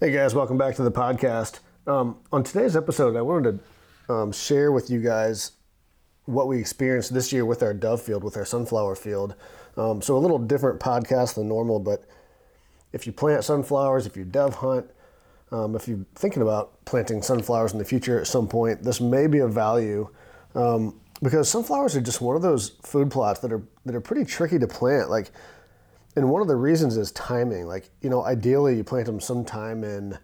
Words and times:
Hey 0.00 0.10
guys, 0.10 0.34
welcome 0.34 0.58
back 0.58 0.74
to 0.74 0.82
the 0.82 0.90
podcast. 0.90 1.60
Um, 1.86 2.16
on 2.32 2.42
today's 2.42 2.74
episode, 2.74 3.14
I 3.14 3.22
wanted 3.22 3.60
to 4.08 4.12
um, 4.12 4.32
share 4.32 4.72
with 4.72 4.90
you 4.90 5.00
guys 5.00 5.52
what 6.24 6.48
we 6.48 6.58
experienced 6.58 7.14
this 7.14 7.32
year 7.32 7.46
with 7.46 7.62
our 7.62 7.72
dove 7.72 8.02
field, 8.02 8.24
with 8.24 8.36
our 8.36 8.44
sunflower 8.44 8.96
field. 8.96 9.36
Um, 9.76 10.02
so, 10.02 10.16
a 10.16 10.18
little 10.18 10.40
different 10.40 10.80
podcast 10.80 11.36
than 11.36 11.46
normal, 11.46 11.78
but 11.78 12.06
if 12.92 13.06
you 13.06 13.12
plant 13.12 13.44
sunflowers, 13.44 14.04
if 14.04 14.16
you 14.16 14.24
dove 14.24 14.56
hunt, 14.56 14.90
um, 15.52 15.76
if 15.76 15.86
you're 15.86 16.04
thinking 16.16 16.42
about 16.42 16.84
planting 16.86 17.22
sunflowers 17.22 17.72
in 17.72 17.78
the 17.78 17.84
future 17.84 18.20
at 18.20 18.26
some 18.26 18.48
point, 18.48 18.82
this 18.82 19.00
may 19.00 19.28
be 19.28 19.38
of 19.38 19.54
value 19.54 20.08
um, 20.56 21.00
because 21.22 21.48
sunflowers 21.48 21.94
are 21.94 22.00
just 22.00 22.20
one 22.20 22.34
of 22.34 22.42
those 22.42 22.70
food 22.82 23.12
plots 23.12 23.38
that 23.40 23.52
are 23.52 23.62
that 23.86 23.94
are 23.94 24.00
pretty 24.00 24.24
tricky 24.24 24.58
to 24.58 24.66
plant. 24.66 25.08
Like 25.08 25.30
and 26.16 26.30
one 26.30 26.40
of 26.40 26.48
the 26.48 26.56
reasons 26.56 26.96
is 26.96 27.10
timing. 27.12 27.66
Like, 27.66 27.90
you 28.00 28.10
know, 28.10 28.24
ideally 28.24 28.76
you 28.76 28.84
plant 28.84 29.06
them 29.06 29.20
sometime 29.20 29.82
in 29.82 30.18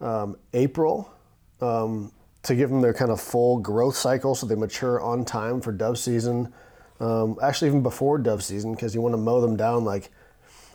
um, 0.00 0.36
April 0.54 1.12
um, 1.60 2.12
to 2.44 2.54
give 2.54 2.70
them 2.70 2.80
their 2.80 2.94
kind 2.94 3.10
of 3.10 3.20
full 3.20 3.58
growth 3.58 3.96
cycle 3.96 4.34
so 4.34 4.46
they 4.46 4.54
mature 4.54 5.00
on 5.00 5.24
time 5.24 5.60
for 5.60 5.72
dove 5.72 5.98
season. 5.98 6.52
Um, 7.00 7.36
actually, 7.42 7.68
even 7.68 7.82
before 7.82 8.18
dove 8.18 8.42
season, 8.42 8.74
because 8.74 8.94
you 8.94 9.00
want 9.00 9.12
to 9.12 9.18
mow 9.18 9.40
them 9.40 9.56
down 9.56 9.84
like, 9.84 10.10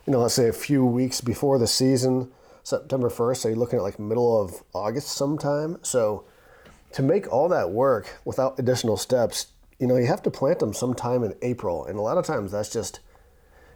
you 0.05 0.11
know, 0.13 0.19
let's 0.19 0.33
say 0.33 0.47
a 0.47 0.53
few 0.53 0.85
weeks 0.85 1.21
before 1.21 1.57
the 1.57 1.67
season, 1.67 2.31
September 2.63 3.09
1st. 3.09 3.37
So 3.37 3.47
you're 3.49 3.57
looking 3.57 3.79
at 3.79 3.83
like 3.83 3.99
middle 3.99 4.39
of 4.39 4.63
August 4.73 5.09
sometime. 5.09 5.77
So 5.81 6.25
to 6.93 7.01
make 7.01 7.31
all 7.31 7.49
that 7.49 7.71
work 7.71 8.19
without 8.23 8.59
additional 8.59 8.97
steps, 8.97 9.47
you 9.79 9.87
know, 9.87 9.97
you 9.97 10.05
have 10.05 10.21
to 10.23 10.31
plant 10.31 10.59
them 10.59 10.73
sometime 10.73 11.23
in 11.23 11.33
April. 11.41 11.85
And 11.85 11.97
a 11.97 12.01
lot 12.01 12.17
of 12.17 12.25
times 12.25 12.51
that's 12.51 12.71
just 12.71 12.99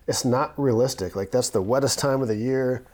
it's 0.07 0.23
not 0.23 0.57
realistic. 0.57 1.15
Like 1.15 1.31
that's 1.31 1.49
the 1.49 1.61
wettest 1.61 1.99
time 1.99 2.21
of 2.21 2.27
the 2.27 2.35
year. 2.35 2.85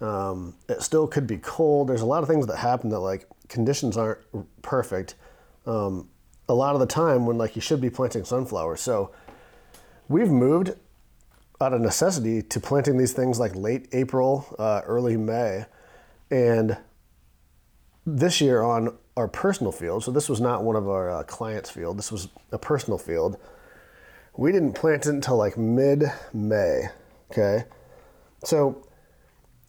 Um, 0.00 0.54
it 0.68 0.82
still 0.82 1.06
could 1.06 1.26
be 1.26 1.36
cold. 1.38 1.88
There's 1.88 2.00
a 2.00 2.06
lot 2.06 2.22
of 2.22 2.28
things 2.28 2.46
that 2.46 2.56
happen 2.56 2.88
that 2.90 3.00
like 3.00 3.26
conditions 3.48 3.96
aren't 3.96 4.20
perfect. 4.62 5.14
Um, 5.66 6.08
a 6.48 6.54
lot 6.54 6.74
of 6.74 6.80
the 6.80 6.86
time 6.86 7.26
when 7.26 7.36
like 7.36 7.54
you 7.54 7.62
should 7.62 7.80
be 7.80 7.90
planting 7.90 8.24
sunflowers. 8.24 8.80
So 8.80 9.10
we've 10.08 10.30
moved 10.30 10.72
out 11.60 11.74
of 11.74 11.80
necessity 11.80 12.40
to 12.40 12.60
planting 12.60 12.96
these 12.96 13.12
things 13.12 13.38
like 13.38 13.54
late 13.54 13.88
April, 13.92 14.46
uh, 14.58 14.80
early 14.86 15.16
May, 15.16 15.66
and 16.30 16.78
this 18.06 18.40
year 18.40 18.62
on 18.62 18.96
our 19.16 19.28
personal 19.28 19.70
field. 19.70 20.04
So 20.04 20.10
this 20.10 20.28
was 20.28 20.40
not 20.40 20.64
one 20.64 20.76
of 20.76 20.88
our 20.88 21.10
uh, 21.10 21.22
clients' 21.24 21.68
field. 21.68 21.98
This 21.98 22.10
was 22.10 22.28
a 22.50 22.58
personal 22.58 22.98
field 22.98 23.38
we 24.40 24.52
didn't 24.52 24.72
plant 24.72 25.04
it 25.04 25.10
until 25.10 25.36
like 25.36 25.58
mid 25.58 26.04
May. 26.32 26.88
Okay. 27.30 27.64
So 28.42 28.88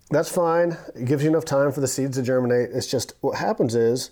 that's 0.10 0.34
fine. 0.34 0.78
It 0.96 1.04
gives 1.04 1.24
you 1.24 1.30
enough 1.30 1.44
time 1.44 1.74
for 1.74 1.82
the 1.82 1.90
seeds 1.90 2.16
to 2.16 2.24
germinate. 2.24 2.70
It's 2.72 2.88
just 2.88 3.14
what 3.20 3.38
happens 3.38 3.76
is 3.76 4.12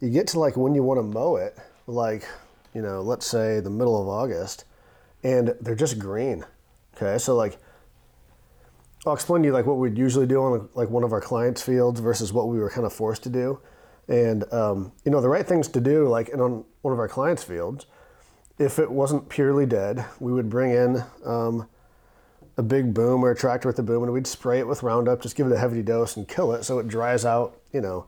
you 0.00 0.08
get 0.08 0.26
to 0.28 0.40
like 0.40 0.56
when 0.56 0.74
you 0.74 0.82
want 0.82 0.98
to 0.98 1.02
mow 1.02 1.36
it, 1.36 1.58
like, 1.86 2.26
you 2.72 2.80
know, 2.80 3.02
let's 3.02 3.26
say 3.26 3.60
the 3.60 3.68
middle 3.68 4.00
of 4.00 4.08
August, 4.08 4.64
and 5.22 5.54
they're 5.60 5.74
just 5.74 5.98
green. 5.98 6.46
Okay. 6.96 7.18
So, 7.18 7.36
like, 7.36 7.58
I'll 9.06 9.12
explain 9.12 9.42
to 9.42 9.48
you 9.48 9.52
like 9.52 9.66
what 9.66 9.76
we'd 9.76 9.98
usually 9.98 10.26
do 10.26 10.40
on 10.40 10.66
like 10.72 10.88
one 10.88 11.04
of 11.04 11.12
our 11.12 11.20
clients' 11.20 11.60
fields 11.60 12.00
versus 12.00 12.32
what 12.32 12.48
we 12.48 12.58
were 12.58 12.70
kind 12.70 12.86
of 12.86 12.92
forced 12.94 13.22
to 13.24 13.28
do. 13.28 13.60
And, 14.08 14.50
um, 14.50 14.92
you 15.04 15.10
know, 15.10 15.20
the 15.20 15.28
right 15.28 15.46
things 15.46 15.68
to 15.68 15.80
do, 15.80 16.08
like 16.08 16.30
and 16.30 16.40
on 16.40 16.64
one 16.80 16.94
of 16.94 16.98
our 16.98 17.08
clients' 17.08 17.44
fields, 17.44 17.84
if 18.58 18.78
it 18.78 18.90
wasn't 18.90 19.28
purely 19.28 19.66
dead, 19.66 20.04
we 20.20 20.32
would 20.32 20.48
bring 20.48 20.70
in 20.70 21.02
um, 21.24 21.68
a 22.56 22.62
big 22.62 22.94
boom 22.94 23.24
or 23.24 23.30
a 23.30 23.36
tractor 23.36 23.68
with 23.68 23.78
a 23.78 23.82
boom 23.82 24.02
and 24.04 24.12
we'd 24.12 24.26
spray 24.26 24.60
it 24.60 24.66
with 24.66 24.82
Roundup, 24.82 25.22
just 25.22 25.36
give 25.36 25.46
it 25.46 25.52
a 25.52 25.58
heavy 25.58 25.82
dose 25.82 26.16
and 26.16 26.28
kill 26.28 26.52
it 26.52 26.64
so 26.64 26.78
it 26.78 26.86
dries 26.86 27.24
out. 27.24 27.60
You 27.72 27.80
know, 27.80 28.06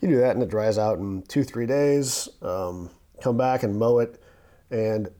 you 0.00 0.08
do 0.08 0.16
that 0.18 0.34
and 0.34 0.42
it 0.42 0.48
dries 0.48 0.78
out 0.78 0.98
in 0.98 1.22
two, 1.22 1.44
three 1.44 1.66
days. 1.66 2.28
Um, 2.40 2.90
come 3.22 3.36
back 3.36 3.62
and 3.62 3.78
mow 3.78 3.98
it. 3.98 4.22
And 4.70 5.10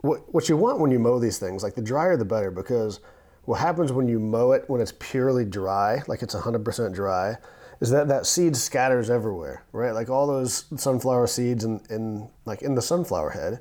what, 0.00 0.32
what 0.34 0.48
you 0.48 0.56
want 0.56 0.80
when 0.80 0.90
you 0.90 0.98
mow 0.98 1.18
these 1.18 1.38
things, 1.38 1.62
like 1.62 1.74
the 1.74 1.82
drier 1.82 2.16
the 2.16 2.24
better, 2.24 2.50
because 2.50 3.00
what 3.44 3.60
happens 3.60 3.92
when 3.92 4.08
you 4.08 4.18
mow 4.18 4.52
it 4.52 4.64
when 4.68 4.80
it's 4.80 4.92
purely 4.98 5.44
dry, 5.44 6.02
like 6.08 6.22
it's 6.22 6.34
100% 6.34 6.94
dry, 6.94 7.36
is 7.80 7.90
that 7.90 8.08
that 8.08 8.26
seed 8.26 8.56
scatters 8.56 9.08
everywhere, 9.08 9.64
right? 9.72 9.92
Like 9.92 10.10
all 10.10 10.26
those 10.26 10.64
sunflower 10.76 11.26
seeds 11.26 11.64
in, 11.64 11.80
in 11.88 12.28
like 12.44 12.62
in 12.62 12.74
the 12.74 12.82
sunflower 12.82 13.30
head. 13.30 13.60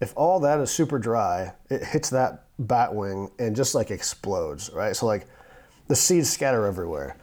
If 0.00 0.12
all 0.16 0.40
that 0.40 0.58
is 0.58 0.70
super 0.70 0.98
dry, 0.98 1.54
it 1.70 1.84
hits 1.84 2.10
that 2.10 2.46
bat 2.58 2.94
wing 2.94 3.30
and 3.38 3.54
just 3.54 3.74
like 3.74 3.90
explodes, 3.92 4.70
right? 4.74 4.94
So 4.96 5.06
like 5.06 5.26
the 5.86 5.94
seeds 5.94 6.30
scatter 6.30 6.66
everywhere. 6.66 7.16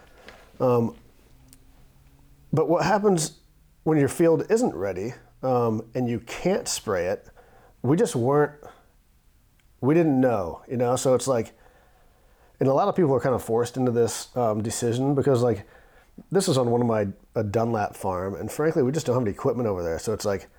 Um, 0.62 0.96
but 2.54 2.70
what 2.70 2.86
happens 2.86 3.40
when 3.84 3.98
your 3.98 4.08
field 4.08 4.46
isn't 4.50 4.74
ready 4.74 5.14
um, 5.44 5.84
and 5.96 6.08
you 6.08 6.20
can't 6.22 6.68
spray 6.68 7.08
it? 7.08 7.28
We 7.82 7.98
just 7.98 8.16
weren't. 8.16 8.54
We 9.82 9.96
didn't 9.96 10.22
know, 10.22 10.62
you 10.70 10.78
know. 10.78 10.96
So 10.96 11.16
it's 11.16 11.28
like, 11.28 11.54
and 12.60 12.70
a 12.70 12.74
lot 12.74 12.88
of 12.88 12.96
people 12.96 13.14
are 13.16 13.20
kind 13.20 13.36
of 13.36 13.44
forced 13.44 13.76
into 13.76 13.92
this 13.92 14.36
um, 14.38 14.62
decision 14.62 15.16
because 15.16 15.42
like 15.42 15.66
this 16.32 16.48
is 16.48 16.58
on 16.58 16.70
one 16.70 16.82
of 16.82 16.88
my 16.88 17.08
a 17.36 17.44
Dunlap 17.44 17.96
farm, 17.96 18.36
and 18.36 18.52
frankly, 18.52 18.84
we 18.84 18.92
just 18.92 19.06
don't 19.06 19.16
have 19.16 19.24
any 19.24 19.32
equipment 19.32 19.68
over 19.68 19.84
there. 19.84 20.00
So 20.00 20.14
it's 20.14 20.26
like 20.26 20.50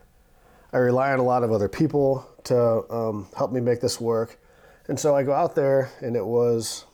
I 0.72 0.78
rely 0.78 1.12
on 1.12 1.18
a 1.18 1.24
lot 1.24 1.44
of 1.44 1.52
other 1.52 1.68
people 1.68 2.26
to 2.44 2.90
um, 2.90 3.26
help 3.36 3.52
me 3.52 3.60
make 3.60 3.80
this 3.80 4.00
work. 4.00 4.38
And 4.88 4.98
so 4.98 5.14
I 5.14 5.22
go 5.22 5.32
out 5.32 5.54
there, 5.54 5.90
and 6.00 6.16
it 6.16 6.24
was 6.24 6.86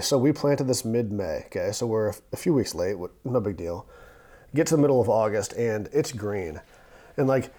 so 0.00 0.18
we 0.18 0.32
planted 0.32 0.64
this 0.64 0.84
mid-May. 0.84 1.44
Okay, 1.46 1.72
so 1.72 1.86
we're 1.86 2.12
a 2.32 2.36
few 2.36 2.54
weeks 2.54 2.74
late. 2.74 2.96
No 3.24 3.40
big 3.40 3.56
deal. 3.56 3.86
Get 4.54 4.66
to 4.68 4.76
the 4.76 4.80
middle 4.80 5.00
of 5.00 5.08
August, 5.08 5.52
and 5.54 5.88
it's 5.92 6.12
green, 6.12 6.60
and 7.16 7.26
like. 7.28 7.52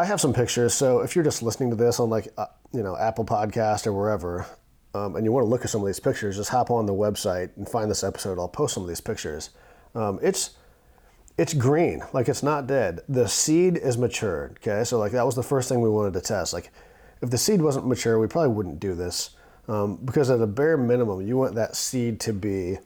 I 0.00 0.04
have 0.04 0.20
some 0.20 0.32
pictures, 0.32 0.74
so 0.74 1.00
if 1.00 1.16
you're 1.16 1.24
just 1.24 1.42
listening 1.42 1.70
to 1.70 1.76
this 1.76 1.98
on 1.98 2.08
like 2.08 2.28
uh, 2.38 2.46
you 2.72 2.84
know 2.84 2.96
Apple 2.96 3.24
Podcast 3.24 3.84
or 3.84 3.92
wherever, 3.92 4.46
um, 4.98 5.16
and 5.16 5.24
you 5.24 5.32
want 5.32 5.44
to 5.44 5.48
look 5.48 5.64
at 5.64 5.70
some 5.70 5.80
of 5.80 5.86
these 5.86 6.00
pictures, 6.00 6.36
just 6.36 6.50
hop 6.50 6.70
on 6.70 6.86
the 6.86 6.94
website 6.94 7.50
and 7.56 7.68
find 7.68 7.90
this 7.90 8.02
episode. 8.02 8.38
I'll 8.38 8.48
post 8.48 8.74
some 8.74 8.82
of 8.82 8.88
these 8.88 9.00
pictures. 9.00 9.50
Um, 9.94 10.18
it's 10.22 10.50
it's 11.36 11.54
green, 11.54 12.02
like 12.12 12.28
it's 12.28 12.42
not 12.42 12.66
dead. 12.66 13.00
The 13.08 13.28
seed 13.28 13.76
is 13.76 13.96
matured. 13.96 14.58
Okay, 14.60 14.82
so 14.84 14.98
like 14.98 15.12
that 15.12 15.24
was 15.24 15.36
the 15.36 15.42
first 15.42 15.68
thing 15.68 15.80
we 15.80 15.88
wanted 15.88 16.14
to 16.14 16.20
test. 16.20 16.52
Like 16.52 16.70
if 17.22 17.30
the 17.30 17.38
seed 17.38 17.62
wasn't 17.62 17.86
mature, 17.86 18.18
we 18.18 18.26
probably 18.26 18.54
wouldn't 18.54 18.80
do 18.80 18.94
this 18.94 19.30
um, 19.68 19.96
because 20.04 20.30
at 20.30 20.40
a 20.40 20.46
bare 20.46 20.76
minimum, 20.76 21.26
you 21.26 21.36
want 21.36 21.54
that 21.54 21.76
seed 21.76 22.18
to 22.20 22.32
be, 22.32 22.78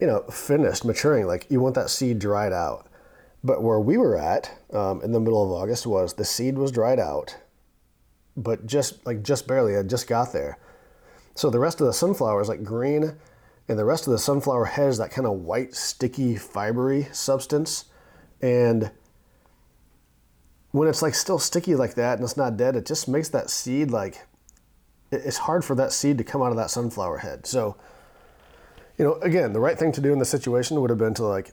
you 0.00 0.06
know, 0.06 0.22
finished 0.30 0.84
maturing. 0.84 1.26
Like 1.26 1.46
you 1.50 1.60
want 1.60 1.74
that 1.74 1.90
seed 1.90 2.18
dried 2.18 2.52
out. 2.52 2.88
But 3.42 3.62
where 3.62 3.78
we 3.78 3.98
were 3.98 4.16
at 4.16 4.50
um, 4.72 5.02
in 5.02 5.12
the 5.12 5.20
middle 5.20 5.44
of 5.44 5.50
August 5.50 5.86
was 5.86 6.14
the 6.14 6.24
seed 6.24 6.56
was 6.56 6.72
dried 6.72 6.98
out, 6.98 7.36
but 8.38 8.66
just 8.66 9.04
like 9.04 9.22
just 9.22 9.46
barely. 9.46 9.76
I 9.76 9.82
just 9.82 10.08
got 10.08 10.32
there 10.32 10.56
so 11.34 11.50
the 11.50 11.58
rest 11.58 11.80
of 11.80 11.86
the 11.86 11.92
sunflower 11.92 12.40
is 12.40 12.48
like 12.48 12.62
green, 12.62 13.16
and 13.68 13.78
the 13.78 13.84
rest 13.84 14.06
of 14.06 14.12
the 14.12 14.18
sunflower 14.18 14.66
head 14.66 14.88
is 14.88 14.98
that 14.98 15.10
kind 15.10 15.26
of 15.26 15.32
white, 15.32 15.74
sticky, 15.74 16.34
fibery 16.34 17.12
substance. 17.14 17.86
And 18.42 18.90
when 20.70 20.88
it's 20.88 21.02
like 21.02 21.14
still 21.14 21.38
sticky 21.38 21.74
like 21.74 21.94
that 21.94 22.18
and 22.18 22.24
it's 22.24 22.36
not 22.36 22.56
dead, 22.56 22.76
it 22.76 22.84
just 22.84 23.08
makes 23.08 23.28
that 23.30 23.48
seed 23.48 23.90
like 23.90 24.26
it's 25.10 25.38
hard 25.38 25.64
for 25.64 25.74
that 25.76 25.92
seed 25.92 26.18
to 26.18 26.24
come 26.24 26.42
out 26.42 26.50
of 26.50 26.56
that 26.56 26.70
sunflower 26.70 27.18
head. 27.18 27.46
So, 27.46 27.76
you 28.98 29.04
know, 29.04 29.14
again, 29.22 29.52
the 29.52 29.60
right 29.60 29.78
thing 29.78 29.92
to 29.92 30.00
do 30.00 30.12
in 30.12 30.18
the 30.18 30.24
situation 30.24 30.80
would 30.80 30.90
have 30.90 30.98
been 30.98 31.14
to 31.14 31.24
like 31.24 31.52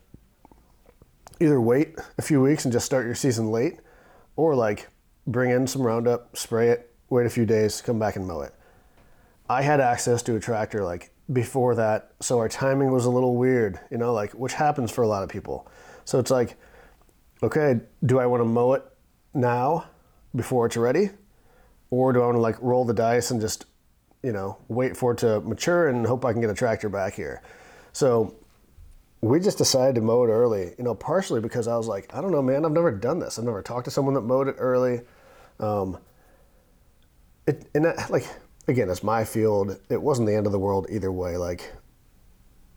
either 1.40 1.62
wait 1.62 1.98
a 2.18 2.22
few 2.22 2.42
weeks 2.42 2.66
and 2.66 2.72
just 2.72 2.86
start 2.86 3.06
your 3.06 3.16
season 3.16 3.52
late, 3.52 3.80
or 4.36 4.56
like 4.56 4.90
bring 5.26 5.52
in 5.52 5.66
some 5.66 5.82
Roundup, 5.82 6.36
spray 6.36 6.70
it, 6.70 6.94
wait 7.10 7.26
a 7.26 7.30
few 7.30 7.46
days, 7.46 7.82
come 7.82 8.00
back 8.00 8.16
and 8.16 8.28
mow 8.28 8.42
it. 8.42 8.54
I 9.52 9.64
had 9.64 9.82
access 9.82 10.24
to 10.24 10.36
a 10.38 10.40
tractor 10.40 10.82
like 10.86 11.12
before 11.32 11.76
that, 11.76 12.14
so 12.22 12.40
our 12.40 12.48
timing 12.48 12.92
was 12.92 13.04
a 13.04 13.10
little 13.10 13.36
weird, 13.36 13.80
you 13.92 13.98
know, 13.98 14.14
like 14.14 14.32
which 14.32 14.54
happens 14.54 14.92
for 14.92 15.02
a 15.02 15.08
lot 15.08 15.24
of 15.24 15.30
people. 15.30 15.70
So 16.06 16.20
it's 16.20 16.32
like, 16.32 16.56
okay, 17.44 17.82
do 18.06 18.18
I 18.18 18.28
want 18.28 18.40
to 18.40 18.46
mow 18.46 18.74
it 18.74 18.84
now 19.34 19.88
before 20.34 20.68
it's 20.68 20.78
ready, 20.78 21.10
or 21.90 22.14
do 22.14 22.22
I 22.22 22.28
want 22.28 22.38
to 22.38 22.42
like 22.42 22.62
roll 22.62 22.86
the 22.86 22.94
dice 22.94 23.30
and 23.30 23.42
just, 23.42 23.66
you 24.24 24.32
know, 24.32 24.58
wait 24.70 24.96
for 24.96 25.12
it 25.12 25.18
to 25.18 25.42
mature 25.42 25.90
and 25.90 26.08
hope 26.08 26.24
I 26.24 26.32
can 26.32 26.40
get 26.40 26.50
a 26.50 26.54
tractor 26.54 26.88
back 26.88 27.14
here? 27.16 27.42
So 27.92 28.36
we 29.20 29.42
just 29.42 29.58
decided 29.58 29.96
to 29.96 30.02
mow 30.02 30.24
it 30.24 30.30
early, 30.30 30.76
you 30.78 30.84
know, 30.86 30.96
partially 30.96 31.42
because 31.42 31.68
I 31.68 31.76
was 31.76 31.88
like, 31.88 32.16
I 32.16 32.22
don't 32.22 32.32
know, 32.32 32.42
man, 32.42 32.64
I've 32.64 32.72
never 32.72 32.92
done 32.92 33.20
this. 33.20 33.38
I've 33.38 33.44
never 33.44 33.62
talked 33.62 33.84
to 33.86 33.92
someone 33.92 34.14
that 34.14 34.22
mowed 34.22 34.48
it 34.48 34.56
early. 34.58 35.02
Um, 35.60 35.98
it 37.46 37.68
and 37.76 37.84
that, 37.84 38.10
like 38.10 38.26
again, 38.68 38.90
it's 38.90 39.04
my 39.04 39.24
field. 39.24 39.80
It 39.90 40.02
wasn't 40.02 40.28
the 40.28 40.36
end 40.36 40.46
of 40.46 40.52
the 40.52 40.60
world 40.60 40.88
either 40.90 41.12
way. 41.12 41.38
Like 41.38 41.74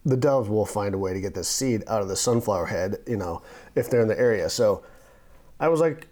the 0.05 0.17
doves 0.17 0.49
will 0.49 0.67
find 0.67 0.95
a 0.95 0.99
way 0.99 1.13
to 1.13 1.21
get 1.21 1.35
this 1.35 1.49
seed 1.49 1.83
out 1.87 2.03
of 2.03 2.09
the 2.09 2.17
sunflower 2.17 2.67
head, 2.67 2.97
you 3.07 3.17
know, 3.17 3.43
if 3.75 3.91
they're 3.91 4.03
in 4.03 4.09
the 4.09 4.19
area. 4.19 4.51
So 4.51 4.85
I 5.59 5.69
was 5.69 5.81
like, 5.81 6.09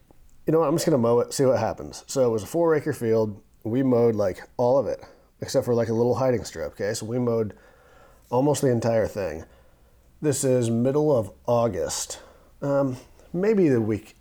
you 0.46 0.52
know 0.52 0.60
what, 0.60 0.68
I'm 0.68 0.74
just 0.74 0.86
gonna 0.86 0.98
mow 0.98 1.20
it, 1.20 1.32
see 1.32 1.44
what 1.44 1.58
happens. 1.58 2.04
So 2.06 2.26
it 2.26 2.30
was 2.30 2.42
a 2.42 2.46
four 2.46 2.74
acre 2.74 2.92
field. 2.92 3.40
We 3.64 3.82
mowed 3.82 4.16
like 4.16 4.42
all 4.56 4.78
of 4.78 4.86
it, 4.86 5.04
except 5.40 5.64
for 5.64 5.74
like 5.74 5.88
a 5.88 5.94
little 5.94 6.16
hiding 6.16 6.44
strip. 6.44 6.72
Okay, 6.72 6.94
so 6.94 7.06
we 7.06 7.18
mowed 7.18 7.54
almost 8.30 8.62
the 8.62 8.70
entire 8.70 9.06
thing. 9.06 9.44
This 10.20 10.44
is 10.44 10.70
middle 10.70 11.16
of 11.16 11.30
August, 11.46 12.20
um, 12.62 12.96
maybe 13.32 13.68
the 13.68 13.80
week, 13.80 14.16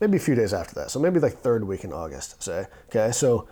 maybe 0.00 0.16
a 0.16 0.20
few 0.20 0.34
days 0.34 0.52
after 0.52 0.74
that. 0.76 0.90
So 0.90 1.00
maybe 1.00 1.20
like 1.20 1.38
third 1.38 1.64
week 1.64 1.84
in 1.84 1.92
August, 1.92 2.42
say. 2.42 2.66
Okay, 2.88 3.12
so 3.12 3.48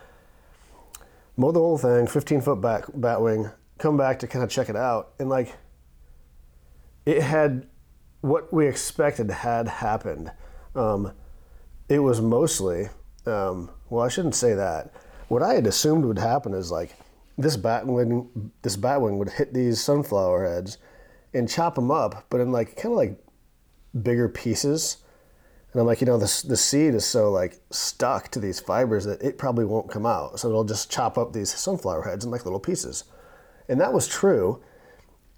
mow 1.37 1.53
the 1.53 1.61
whole 1.61 1.79
thing, 1.79 2.07
15 2.07 2.41
foot 2.41 2.61
back 2.61 2.85
bat 2.95 3.21
wing, 3.21 3.51
come 3.79 3.97
back 3.97 4.19
to 4.21 4.27
kind 4.27 4.43
of 4.43 4.51
check 4.51 4.69
it 4.69 4.77
out, 4.77 5.13
and 5.19 5.29
like 5.29 5.55
it 7.05 7.23
had 7.23 7.67
what 8.21 8.53
we 8.53 8.67
expected 8.67 9.31
had 9.31 9.69
happened. 9.69 10.33
Um, 10.75 11.13
it 11.89 12.01
was 12.01 12.21
mostly, 12.21 12.89
um, 13.27 13.71
well, 13.89 14.05
I 14.05 14.09
shouldn't 14.09 14.35
say 14.35 14.55
that. 14.55 14.93
What 15.29 15.43
I 15.43 15.55
had 15.55 15.67
assumed 15.67 16.05
would 16.05 16.19
happen 16.19 16.53
is 16.53 16.71
like 16.71 16.97
this 17.39 17.57
batwing, 17.57 18.51
this 18.63 18.77
batwing 18.77 19.19
would 19.19 19.31
hit 19.31 19.55
these 19.55 19.81
sunflower 19.81 20.45
heads 20.47 20.79
and 21.33 21.49
chop 21.49 21.75
them 21.75 21.91
up, 21.91 22.27
but 22.31 22.41
in 22.41 22.51
like 22.51 22.77
kind 22.77 22.93
of 22.93 22.99
like 22.99 23.19
bigger 24.03 24.29
pieces. 24.29 24.99
And 25.77 25.83
I'm 25.83 25.87
like, 25.87 26.01
you 26.01 26.07
know, 26.07 26.17
the 26.17 26.45
the 26.49 26.57
seed 26.57 26.95
is 26.95 27.05
so 27.05 27.31
like 27.31 27.61
stuck 27.71 28.31
to 28.31 28.41
these 28.41 28.59
fibers 28.59 29.05
that 29.05 29.21
it 29.21 29.37
probably 29.37 29.67
won't 29.67 29.91
come 29.91 30.07
out. 30.07 30.41
So 30.41 30.49
it'll 30.49 30.65
just 30.65 30.91
chop 30.91 31.19
up 31.19 31.35
these 31.35 31.55
sunflower 31.55 32.05
heads 32.05 32.25
in 32.25 32.31
like 32.31 32.47
little 32.47 32.59
pieces. 32.59 33.05
And 33.69 33.79
that 33.79 33.93
was 33.93 34.09
true. 34.09 34.63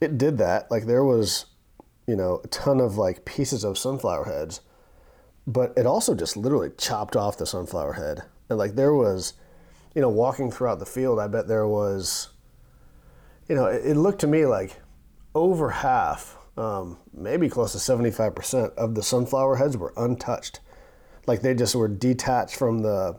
It 0.01 0.17
did 0.17 0.39
that. 0.39 0.71
Like 0.71 0.87
there 0.87 1.03
was, 1.03 1.47
you 2.07 2.15
know, 2.15 2.41
a 2.45 2.47
ton 2.47 2.81
of 2.81 2.97
like 2.97 3.25
pieces 3.25 3.65
of 3.65 3.77
sunflower 3.77 4.27
heads, 4.27 4.61
but 5.45 5.73
it 5.77 5.87
also 5.87 6.15
just 6.15 6.37
literally 6.37 6.71
chopped 6.79 7.17
off 7.17 7.37
the 7.37 7.45
sunflower 7.45 7.95
head. 7.95 8.23
And 8.49 8.61
like 8.61 8.77
there 8.77 8.95
was, 8.95 9.33
you 9.97 10.01
know, 10.01 10.09
walking 10.09 10.53
throughout 10.53 10.79
the 10.79 10.87
field, 10.87 11.19
I 11.19 11.27
bet 11.27 11.49
there 11.49 11.67
was, 11.67 12.29
you 13.49 13.57
know, 13.57 13.67
it, 13.67 13.85
it 13.85 13.97
looked 13.97 14.21
to 14.21 14.29
me 14.29 14.47
like 14.47 14.77
over 15.35 15.71
half, 15.71 16.38
um, 16.59 16.99
maybe 17.15 17.49
close 17.49 17.73
to 17.73 17.79
75% 17.79 18.75
of 18.75 18.95
the 18.95 19.03
sunflower 19.03 19.57
heads 19.57 19.77
were 19.77 19.93
untouched. 19.97 20.61
Like 21.27 21.41
they 21.41 21.55
just 21.55 21.75
were 21.75 21.89
detached 21.89 22.57
from 22.57 22.81
the, 22.81 23.19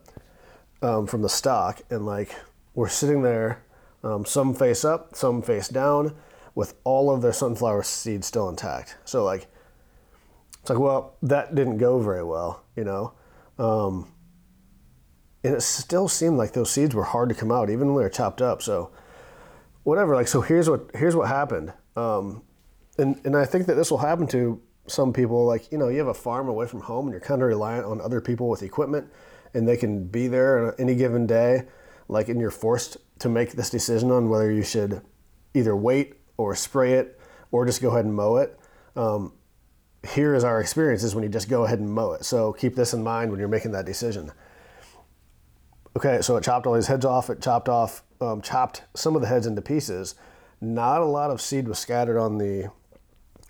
um, 0.81 1.07
from 1.07 1.21
the 1.21 1.29
stock 1.29 1.81
and 1.89 2.05
like 2.05 2.35
were 2.75 2.89
sitting 2.89 3.21
there, 3.21 3.63
um, 4.03 4.25
some 4.25 4.53
face 4.53 4.83
up, 4.83 5.15
some 5.15 5.41
face 5.41 5.69
down, 5.69 6.15
with 6.53 6.75
all 6.83 7.09
of 7.09 7.21
their 7.21 7.31
sunflower 7.31 7.83
seeds 7.83 8.27
still 8.27 8.49
intact. 8.49 8.97
So 9.05 9.23
like, 9.23 9.47
it's 10.59 10.69
like, 10.69 10.79
well, 10.79 11.15
that 11.23 11.55
didn't 11.55 11.77
go 11.77 11.99
very 11.99 12.23
well, 12.23 12.63
you 12.75 12.83
know. 12.83 13.13
Um, 13.57 14.11
and 15.43 15.55
it 15.55 15.61
still 15.61 16.09
seemed 16.09 16.37
like 16.37 16.51
those 16.51 16.69
seeds 16.69 16.93
were 16.93 17.03
hard 17.03 17.29
to 17.29 17.35
come 17.35 17.51
out, 17.51 17.69
even 17.69 17.87
when 17.87 17.97
they 17.97 18.03
were 18.03 18.09
chopped 18.09 18.41
up. 18.41 18.61
So, 18.61 18.91
whatever. 19.83 20.15
Like, 20.15 20.27
so 20.27 20.41
here's 20.41 20.69
what 20.69 20.91
here's 20.93 21.15
what 21.15 21.29
happened. 21.29 21.71
Um, 21.95 22.43
and 22.99 23.19
and 23.25 23.35
I 23.35 23.45
think 23.45 23.65
that 23.67 23.75
this 23.75 23.89
will 23.89 23.97
happen 23.99 24.27
to 24.27 24.61
some 24.87 25.13
people. 25.13 25.45
Like, 25.45 25.71
you 25.71 25.77
know, 25.77 25.87
you 25.87 25.99
have 25.99 26.07
a 26.07 26.13
farm 26.13 26.47
away 26.49 26.67
from 26.67 26.81
home, 26.81 27.05
and 27.05 27.13
you're 27.13 27.21
kind 27.21 27.41
of 27.41 27.47
reliant 27.47 27.85
on 27.85 28.01
other 28.01 28.21
people 28.21 28.49
with 28.49 28.63
equipment, 28.63 29.07
and 29.53 29.67
they 29.67 29.77
can 29.77 30.05
be 30.05 30.27
there 30.27 30.67
on 30.67 30.73
any 30.79 30.95
given 30.95 31.25
day. 31.25 31.63
Like, 32.07 32.27
and 32.29 32.39
you're 32.39 32.51
forced 32.51 32.97
to 33.19 33.29
make 33.29 33.51
this 33.51 33.69
decision 33.69 34.11
on 34.11 34.29
whether 34.29 34.51
you 34.51 34.63
should 34.63 35.01
either 35.53 35.75
wait 35.75 36.15
or 36.37 36.55
spray 36.55 36.93
it 36.93 37.19
or 37.51 37.65
just 37.65 37.81
go 37.81 37.89
ahead 37.89 38.05
and 38.05 38.15
mow 38.15 38.37
it. 38.37 38.59
Um, 38.95 39.33
here 40.07 40.33
is 40.33 40.43
our 40.43 40.61
experience 40.61 41.03
is 41.03 41.13
when 41.13 41.23
you 41.23 41.29
just 41.29 41.49
go 41.49 41.65
ahead 41.65 41.79
and 41.79 41.89
mow 41.89 42.13
it. 42.13 42.25
So 42.25 42.53
keep 42.53 42.75
this 42.75 42.93
in 42.93 43.03
mind 43.03 43.31
when 43.31 43.39
you're 43.39 43.49
making 43.49 43.71
that 43.73 43.85
decision. 43.85 44.31
Okay, 45.97 46.21
so 46.21 46.37
it 46.37 46.43
chopped 46.43 46.65
all 46.65 46.73
these 46.73 46.87
heads 46.87 47.05
off. 47.05 47.29
It 47.29 47.41
chopped 47.41 47.67
off, 47.67 48.03
um, 48.21 48.41
chopped 48.41 48.83
some 48.95 49.15
of 49.15 49.21
the 49.21 49.27
heads 49.27 49.45
into 49.45 49.61
pieces. 49.61 50.15
Not 50.61 51.01
a 51.01 51.05
lot 51.05 51.31
of 51.31 51.41
seed 51.41 51.67
was 51.67 51.79
scattered 51.79 52.17
on 52.17 52.37
the 52.37 52.71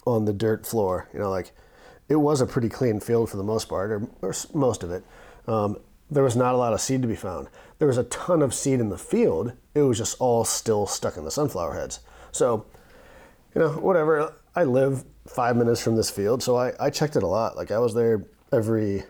on 0.06 0.26
the 0.26 0.34
dirt 0.34 0.66
floor. 0.66 1.08
You 1.14 1.20
know, 1.20 1.30
like 1.30 1.52
it 2.08 2.16
was 2.16 2.42
a 2.42 2.46
pretty 2.46 2.70
clean 2.70 3.00
field 3.00 3.30
for 3.30 3.38
the 3.38 3.44
most 3.44 3.70
part, 3.70 3.92
or, 3.92 4.08
or 4.22 4.34
most 4.54 4.84
of 4.84 4.92
it. 4.92 5.04
Um, 5.48 5.78
there 6.12 6.24
was 6.24 6.36
not 6.36 6.56
a 6.56 6.58
lot 6.58 6.74
of 6.74 6.82
seed 6.82 7.02
to 7.04 7.08
be 7.08 7.16
found. 7.16 7.48
There 7.78 7.88
was 7.88 7.98
a 7.98 8.04
ton 8.06 8.42
of 8.42 8.54
seed 8.54 8.80
in 8.80 8.90
the 8.90 8.98
field. 8.98 9.54
It 9.76 9.82
was 9.82 9.98
just 9.98 10.20
all 10.20 10.44
still 10.44 10.88
stuck 10.88 11.18
in 11.18 11.24
the 11.24 11.32
sunflower 11.32 11.76
heads. 11.76 12.00
So, 12.32 12.66
you 13.54 13.62
know, 13.62 13.70
whatever. 13.74 14.34
I 14.56 14.64
live 14.64 15.06
five 15.28 15.56
minutes 15.56 15.82
from 15.82 15.96
this 15.96 16.10
field, 16.10 16.42
so 16.42 16.56
I, 16.58 16.74
I 16.80 16.90
checked 16.90 17.16
it 17.16 17.24
a 17.24 17.28
lot. 17.28 17.56
Like 17.56 17.72
I 17.72 17.78
was 17.78 17.94
there 17.94 18.26
every 18.52 19.04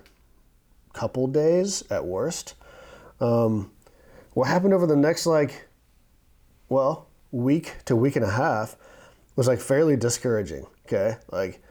couple 0.93 1.27
days 1.27 1.83
at 1.89 2.05
worst. 2.05 2.55
Um, 3.21 3.71
what 4.33 4.47
happened 4.47 4.73
over 4.73 4.85
the 4.85 4.95
next 4.95 5.25
like, 5.25 5.67
well, 6.67 7.07
week 7.31 7.75
to 7.85 7.95
week 7.95 8.15
and 8.15 8.25
a 8.25 8.31
half 8.31 8.75
was 9.35 9.47
like 9.47 9.59
fairly 9.59 9.95
discouraging. 9.95 10.67
Okay, 10.91 11.17
like 11.31 11.61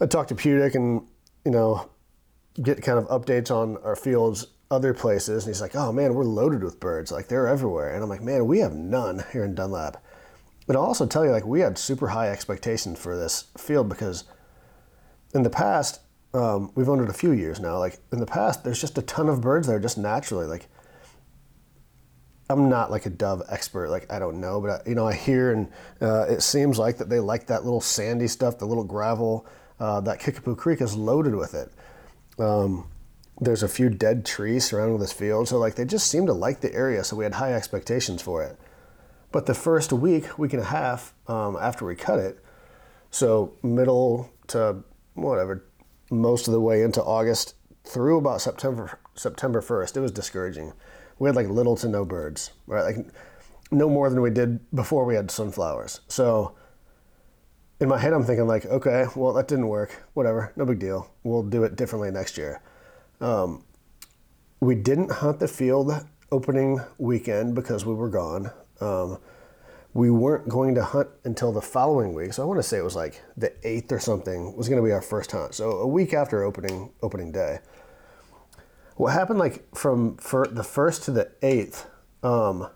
I 0.00 0.06
talked 0.06 0.28
to 0.28 0.36
Pudic 0.36 0.76
and 0.76 1.02
you 1.44 1.50
know 1.50 1.90
get 2.62 2.80
kind 2.82 2.98
of 2.98 3.06
updates 3.08 3.50
on 3.50 3.78
our 3.78 3.96
fields 3.96 4.46
other 4.70 4.94
places, 4.94 5.44
and 5.44 5.52
he's 5.52 5.60
like, 5.60 5.74
"Oh 5.74 5.92
man, 5.92 6.14
we're 6.14 6.24
loaded 6.24 6.62
with 6.62 6.78
birds. 6.78 7.10
Like 7.10 7.26
they're 7.26 7.48
everywhere." 7.48 7.92
And 7.92 8.02
I'm 8.02 8.08
like, 8.08 8.22
"Man, 8.22 8.46
we 8.46 8.60
have 8.60 8.74
none 8.74 9.24
here 9.32 9.44
in 9.44 9.56
Dunlap." 9.56 10.02
But 10.66 10.76
I'll 10.76 10.82
also 10.84 11.04
tell 11.04 11.24
you, 11.24 11.30
like, 11.30 11.44
we 11.44 11.60
had 11.60 11.76
super 11.76 12.08
high 12.08 12.30
expectations 12.30 12.98
for 12.98 13.16
this 13.16 13.48
field 13.58 13.88
because 13.88 14.24
in 15.34 15.42
the 15.42 15.50
past, 15.50 16.00
um, 16.32 16.72
we've 16.74 16.88
owned 16.88 17.02
it 17.02 17.10
a 17.10 17.12
few 17.12 17.32
years 17.32 17.60
now. 17.60 17.78
Like 17.78 17.98
in 18.12 18.20
the 18.20 18.26
past, 18.26 18.64
there's 18.64 18.80
just 18.80 18.98
a 18.98 19.02
ton 19.02 19.28
of 19.28 19.40
birds 19.40 19.66
there 19.66 19.80
just 19.80 19.98
naturally. 19.98 20.46
Like 20.46 20.68
I'm 22.50 22.68
not 22.68 22.90
like 22.90 23.06
a 23.06 23.10
dove 23.10 23.42
expert. 23.48 23.88
Like 23.88 24.12
I 24.12 24.18
don't 24.18 24.40
know, 24.40 24.60
but 24.60 24.70
I, 24.70 24.88
you 24.88 24.94
know, 24.94 25.06
I 25.06 25.14
hear 25.14 25.52
and 25.52 25.70
uh, 26.00 26.26
it 26.28 26.42
seems 26.42 26.78
like 26.78 26.98
that 26.98 27.08
they 27.08 27.20
like 27.20 27.46
that 27.46 27.64
little 27.64 27.80
sandy 27.80 28.28
stuff, 28.28 28.58
the 28.58 28.66
little 28.66 28.84
gravel. 28.84 29.46
Uh, 29.80 30.00
that 30.00 30.20
Kickapoo 30.20 30.54
Creek 30.54 30.80
is 30.80 30.94
loaded 30.94 31.34
with 31.34 31.54
it. 31.54 31.72
Um, 32.38 32.88
there's 33.40 33.64
a 33.64 33.68
few 33.68 33.90
dead 33.90 34.24
trees 34.24 34.64
surrounding 34.64 34.98
this 34.98 35.12
field, 35.12 35.48
so 35.48 35.58
like 35.58 35.74
they 35.74 35.84
just 35.84 36.08
seem 36.08 36.26
to 36.26 36.32
like 36.32 36.60
the 36.60 36.72
area. 36.72 37.02
So 37.02 37.16
we 37.16 37.24
had 37.24 37.34
high 37.34 37.54
expectations 37.54 38.22
for 38.22 38.42
it. 38.44 38.56
But 39.32 39.46
the 39.46 39.54
first 39.54 39.92
week, 39.92 40.38
week 40.38 40.52
and 40.52 40.62
a 40.62 40.66
half 40.66 41.12
um, 41.26 41.56
after 41.60 41.84
we 41.84 41.96
cut 41.96 42.20
it, 42.20 42.38
so 43.10 43.54
middle 43.62 44.30
to 44.48 44.84
whatever, 45.14 45.64
most 46.10 46.46
of 46.46 46.52
the 46.52 46.60
way 46.60 46.82
into 46.82 47.02
August 47.02 47.54
through 47.84 48.18
about 48.18 48.40
September 48.40 48.98
September 49.14 49.60
1st, 49.60 49.96
it 49.96 50.00
was 50.00 50.12
discouraging. 50.12 50.72
We 51.18 51.28
had 51.28 51.36
like 51.36 51.48
little 51.48 51.76
to 51.76 51.88
no 51.88 52.04
birds, 52.04 52.52
right? 52.66 52.82
Like 52.82 53.06
no 53.70 53.88
more 53.88 54.10
than 54.10 54.20
we 54.20 54.30
did 54.30 54.60
before 54.72 55.04
we 55.04 55.14
had 55.14 55.30
sunflowers. 55.30 56.00
So 56.08 56.54
in 57.80 57.88
my 57.88 57.98
head, 57.98 58.12
I'm 58.12 58.24
thinking 58.24 58.46
like, 58.46 58.66
okay, 58.66 59.06
well 59.16 59.32
that 59.34 59.48
didn't 59.48 59.68
work. 59.68 60.04
Whatever, 60.14 60.52
no 60.56 60.64
big 60.64 60.78
deal. 60.78 61.10
We'll 61.22 61.42
do 61.42 61.64
it 61.64 61.76
differently 61.76 62.10
next 62.10 62.36
year. 62.38 62.60
Um, 63.20 63.64
we 64.60 64.74
didn't 64.74 65.10
hunt 65.10 65.40
the 65.40 65.48
field 65.48 65.92
opening 66.32 66.80
weekend 66.98 67.54
because 67.54 67.84
we 67.84 67.94
were 67.94 68.08
gone. 68.08 68.50
Um, 68.80 69.18
we 69.92 70.10
weren't 70.10 70.48
going 70.48 70.74
to 70.74 70.82
hunt 70.82 71.08
until 71.22 71.52
the 71.52 71.62
following 71.62 72.14
week. 72.14 72.32
So 72.32 72.42
I 72.42 72.46
want 72.46 72.58
to 72.58 72.62
say 72.62 72.78
it 72.78 72.84
was 72.84 72.96
like 72.96 73.22
the 73.36 73.52
eighth 73.66 73.92
or 73.92 74.00
something 74.00 74.56
was 74.56 74.68
going 74.68 74.82
to 74.82 74.86
be 74.86 74.92
our 74.92 75.02
first 75.02 75.30
hunt. 75.30 75.54
So 75.54 75.70
a 75.70 75.86
week 75.86 76.12
after 76.12 76.42
opening 76.42 76.92
opening 77.02 77.30
day. 77.30 77.60
What 78.96 79.12
happened 79.12 79.38
like 79.38 79.74
from 79.74 80.16
for 80.18 80.46
the 80.46 80.62
first 80.62 81.02
to 81.04 81.10
the 81.10 81.30
eighth 81.42 81.86
um, 82.22 82.68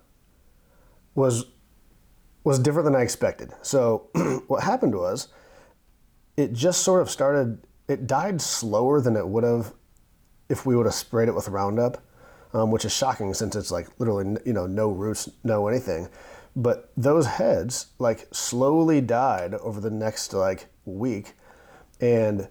was 1.14 1.46
was 2.44 2.58
different 2.58 2.86
than 2.86 2.96
I 2.96 3.02
expected. 3.02 3.52
So 3.62 4.08
what 4.46 4.62
happened 4.62 4.94
was 4.94 5.28
it 6.36 6.52
just 6.52 6.82
sort 6.82 7.02
of 7.02 7.10
started. 7.10 7.66
It 7.88 8.06
died 8.06 8.40
slower 8.40 9.00
than 9.00 9.16
it 9.16 9.26
would 9.26 9.44
have 9.44 9.72
if 10.48 10.66
we 10.66 10.76
would 10.76 10.86
have 10.86 10.94
sprayed 10.94 11.28
it 11.28 11.34
with 11.34 11.48
Roundup, 11.48 12.02
um, 12.52 12.70
which 12.70 12.84
is 12.84 12.92
shocking 12.92 13.32
since 13.34 13.54
it's 13.54 13.70
like 13.70 13.88
literally 13.98 14.36
you 14.44 14.52
know 14.52 14.66
no 14.66 14.90
roots, 14.90 15.28
no 15.44 15.68
anything. 15.68 16.08
But 16.56 16.90
those 16.96 17.26
heads 17.26 17.88
like 17.98 18.26
slowly 18.32 19.00
died 19.00 19.54
over 19.54 19.80
the 19.80 19.90
next 19.90 20.32
like 20.32 20.66
week, 20.84 21.34
and 22.00 22.48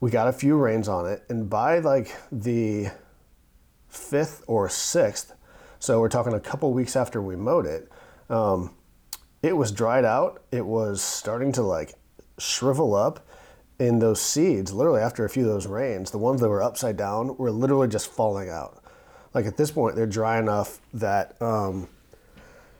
we 0.00 0.10
got 0.10 0.28
a 0.28 0.32
few 0.32 0.56
rains 0.56 0.88
on 0.88 1.06
it. 1.06 1.24
And 1.28 1.48
by 1.50 1.78
like 1.78 2.14
the 2.30 2.88
fifth 3.88 4.44
or 4.46 4.68
sixth, 4.68 5.34
so 5.78 6.00
we're 6.00 6.08
talking 6.08 6.32
a 6.34 6.40
couple 6.40 6.72
weeks 6.72 6.96
after 6.96 7.22
we 7.22 7.36
mowed 7.36 7.66
it, 7.66 7.90
um, 8.28 8.74
it 9.42 9.56
was 9.56 9.70
dried 9.72 10.04
out. 10.04 10.42
It 10.50 10.66
was 10.66 11.00
starting 11.02 11.52
to 11.52 11.62
like 11.62 11.94
shrivel 12.38 12.94
up. 12.94 13.26
And 13.80 14.02
those 14.02 14.20
seeds, 14.20 14.72
literally 14.72 15.00
after 15.00 15.24
a 15.24 15.30
few 15.30 15.44
of 15.44 15.48
those 15.48 15.66
rains, 15.68 16.10
the 16.10 16.18
ones 16.18 16.40
that 16.40 16.48
were 16.48 16.62
upside 16.62 16.96
down 16.96 17.36
were 17.36 17.52
literally 17.52 17.86
just 17.86 18.10
falling 18.10 18.48
out. 18.48 18.82
Like 19.34 19.46
at 19.46 19.56
this 19.56 19.70
point, 19.70 19.94
they're 19.94 20.06
dry 20.06 20.38
enough 20.38 20.80
that 20.94 21.40
um, 21.40 21.88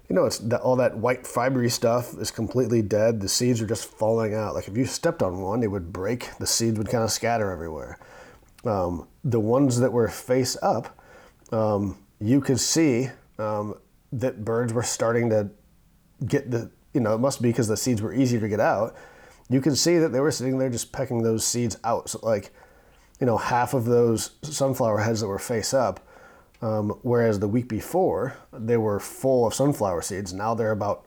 you 0.08 0.16
know, 0.16 0.24
it's 0.24 0.40
all 0.62 0.76
that 0.76 0.96
white 0.96 1.24
fibery 1.24 1.70
stuff 1.70 2.14
is 2.18 2.30
completely 2.30 2.80
dead. 2.80 3.20
The 3.20 3.28
seeds 3.28 3.60
are 3.60 3.66
just 3.66 3.84
falling 3.84 4.34
out. 4.34 4.54
Like 4.54 4.68
if 4.68 4.76
you 4.76 4.86
stepped 4.86 5.22
on 5.22 5.40
one, 5.40 5.62
it 5.62 5.70
would 5.70 5.92
break. 5.92 6.30
The 6.38 6.46
seeds 6.46 6.78
would 6.78 6.88
kind 6.88 7.04
of 7.04 7.10
scatter 7.10 7.50
everywhere. 7.50 7.98
Um, 8.64 9.06
the 9.22 9.40
ones 9.40 9.78
that 9.80 9.92
were 9.92 10.08
face 10.08 10.56
up, 10.62 10.98
um, 11.52 11.98
you 12.20 12.40
could 12.40 12.58
see 12.58 13.10
um, 13.38 13.74
that 14.12 14.44
birds 14.44 14.72
were 14.72 14.82
starting 14.82 15.30
to 15.30 15.50
get 16.26 16.50
the 16.50 16.70
you 16.94 17.00
know, 17.00 17.14
it 17.14 17.18
must 17.18 17.42
be 17.42 17.50
because 17.50 17.68
the 17.68 17.76
seeds 17.76 18.02
were 18.02 18.12
easier 18.12 18.40
to 18.40 18.48
get 18.48 18.60
out. 18.60 18.96
You 19.48 19.60
can 19.60 19.76
see 19.76 19.98
that 19.98 20.08
they 20.08 20.20
were 20.20 20.30
sitting 20.30 20.58
there 20.58 20.70
just 20.70 20.92
pecking 20.92 21.22
those 21.22 21.46
seeds 21.46 21.76
out. 21.84 22.10
So 22.10 22.18
like, 22.22 22.50
you 23.20 23.26
know, 23.26 23.36
half 23.36 23.74
of 23.74 23.84
those 23.84 24.32
sunflower 24.42 24.98
heads 24.98 25.20
that 25.20 25.28
were 25.28 25.38
face 25.38 25.74
up, 25.74 26.00
um, 26.60 26.90
whereas 27.02 27.38
the 27.40 27.48
week 27.48 27.68
before 27.68 28.36
they 28.52 28.76
were 28.76 28.98
full 28.98 29.46
of 29.46 29.54
sunflower 29.54 30.02
seeds. 30.02 30.32
Now 30.32 30.54
they're 30.54 30.72
about, 30.72 31.06